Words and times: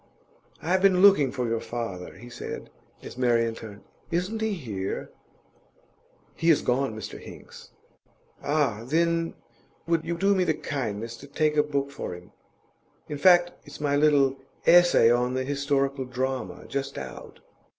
'I 0.63 0.69
have 0.69 0.81
been 0.81 1.03
looking 1.03 1.31
for 1.31 1.47
your 1.47 1.59
father,' 1.59 2.15
he 2.17 2.27
said, 2.27 2.71
as 3.03 3.19
Marian 3.19 3.53
turned. 3.53 3.83
'Isn't 4.09 4.41
he 4.41 4.53
here?' 4.53 5.11
'He 6.33 6.49
has 6.49 6.63
gone, 6.63 6.95
Mr 6.95 7.19
Hinks.' 7.19 7.69
'Ah, 8.43 8.83
then 8.83 9.35
would 9.85 10.03
you 10.03 10.17
do 10.17 10.33
me 10.33 10.43
the 10.43 10.55
kindness 10.55 11.15
to 11.17 11.27
take 11.27 11.55
a 11.55 11.61
book 11.61 11.91
for 11.91 12.15
him? 12.15 12.31
In 13.09 13.19
fact, 13.19 13.51
it's 13.63 13.79
my 13.79 13.95
little 13.95 14.37
"Essay 14.65 15.11
on 15.11 15.35
the 15.35 15.43
Historical 15.43 16.05
Drama," 16.05 16.65
just 16.67 16.97
out. 16.97 17.41